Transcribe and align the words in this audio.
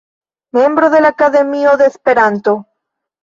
Membro 0.57 0.89
de 0.89 1.01
la 1.03 1.09
Akademio 1.13 1.77
de 1.81 1.85
Esperanto. 1.91 2.55